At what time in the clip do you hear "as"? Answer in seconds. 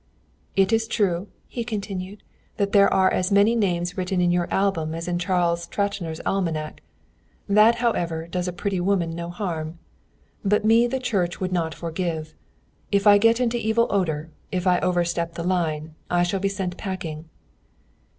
3.13-3.31, 4.95-5.07